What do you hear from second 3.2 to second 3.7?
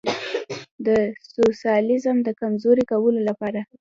لپاره.